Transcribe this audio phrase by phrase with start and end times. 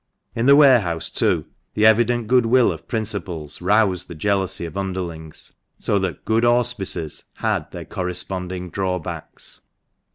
[0.33, 1.45] In the warehouse, too,
[1.75, 7.69] the evident goodwill of principals roused the jealousy of underlings, so that" good auspices" had
[7.69, 9.61] their corresponding drawbacks.